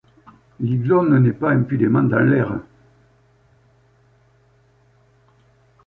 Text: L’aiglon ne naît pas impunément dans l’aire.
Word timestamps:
L’aiglon 0.59 1.03
ne 1.03 1.19
naît 1.19 1.31
pas 1.31 1.51
impunément 1.51 2.01
dans 2.01 2.17
l’aire. 2.21 2.59